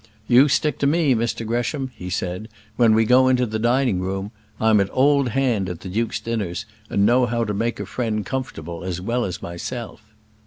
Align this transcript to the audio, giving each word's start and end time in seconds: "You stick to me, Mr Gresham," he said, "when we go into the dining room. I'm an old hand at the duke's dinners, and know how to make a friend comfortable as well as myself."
"You 0.27 0.47
stick 0.47 0.79
to 0.79 0.87
me, 0.87 1.13
Mr 1.13 1.45
Gresham," 1.45 1.91
he 1.93 2.09
said, 2.09 2.47
"when 2.75 2.95
we 2.95 3.05
go 3.05 3.27
into 3.27 3.45
the 3.45 3.59
dining 3.59 3.99
room. 3.99 4.31
I'm 4.59 4.79
an 4.79 4.89
old 4.89 5.29
hand 5.29 5.69
at 5.69 5.81
the 5.81 5.89
duke's 5.89 6.19
dinners, 6.19 6.65
and 6.89 7.05
know 7.05 7.27
how 7.27 7.43
to 7.43 7.53
make 7.53 7.79
a 7.79 7.85
friend 7.85 8.25
comfortable 8.25 8.83
as 8.83 8.99
well 8.99 9.25
as 9.25 9.43
myself." 9.43 10.01